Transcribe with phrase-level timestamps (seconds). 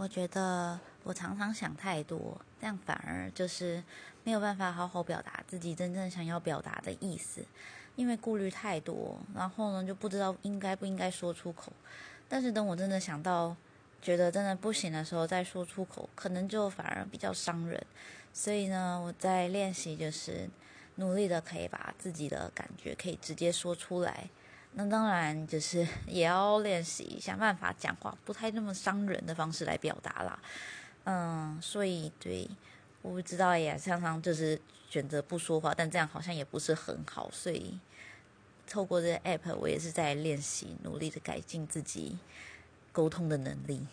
[0.00, 3.84] 我觉得我常常想太多，这样反而就是
[4.24, 7.44] 没有办法好好表达自己真正想要表达的意思，
[7.96, 11.70] 因为顾虑太多，然后呢就不知道应该不应该说出口。
[12.30, 13.54] 但是等我真的想到，
[14.00, 17.86] 觉得真的不行的时候再说出口，可能就反而比较伤人。
[18.32, 20.48] 所以呢，我在练习，就是
[20.94, 24.30] 努力的可以把自己的感觉可以直接说出来。
[24.74, 30.38] 那当然就是 也要练习想办法讲话不太那么伤人的方式来表达啦，
[31.04, 32.48] 嗯，所以对，
[33.02, 37.78] 我不知道也常常就是选择不说话，但这样好像也不是很好，所以
[38.66, 42.18] 透过这个 app，我也是在练习，努力的改进自己
[42.92, 43.86] 沟通的能力。